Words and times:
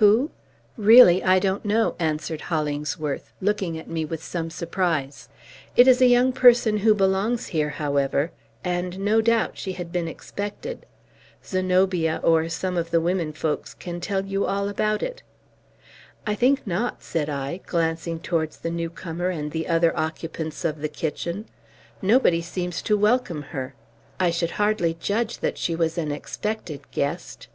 "Who? 0.00 0.30
Really, 0.78 1.22
I 1.22 1.38
don't 1.38 1.62
know," 1.62 1.94
answered 1.98 2.40
Hollingsworth, 2.48 3.34
looking 3.42 3.78
at 3.78 3.86
me 3.86 4.06
with 4.06 4.24
some 4.24 4.48
surprise. 4.48 5.28
"It 5.76 5.86
is 5.86 6.00
a 6.00 6.06
young 6.06 6.32
person 6.32 6.78
who 6.78 6.94
belongs 6.94 7.48
here, 7.48 7.68
however; 7.68 8.32
and 8.64 8.98
no 8.98 9.20
doubt 9.20 9.58
she 9.58 9.72
had 9.72 9.92
been 9.92 10.08
expected. 10.08 10.86
Zenobia, 11.44 12.18
or 12.22 12.48
some 12.48 12.78
of 12.78 12.92
the 12.92 13.00
women 13.02 13.34
folks, 13.34 13.74
can 13.74 14.00
tell 14.00 14.24
you 14.24 14.46
all 14.46 14.70
about 14.70 15.02
it." 15.02 15.22
"I 16.26 16.34
think 16.34 16.66
not," 16.66 17.02
said 17.02 17.28
I, 17.28 17.60
glancing 17.66 18.20
towards 18.20 18.60
the 18.60 18.70
new 18.70 18.88
comer 18.88 19.28
and 19.28 19.50
the 19.50 19.68
other 19.68 19.94
occupants 20.00 20.64
of 20.64 20.80
the 20.80 20.88
kitchen. 20.88 21.44
"Nobody 22.00 22.40
seems 22.40 22.80
to 22.80 22.96
welcome 22.96 23.42
her. 23.52 23.74
I 24.18 24.30
should 24.30 24.52
hardly 24.52 24.94
judge 24.98 25.40
that 25.40 25.58
she 25.58 25.76
was 25.76 25.98
an 25.98 26.10
expected 26.10 26.90
guest." 26.90 27.48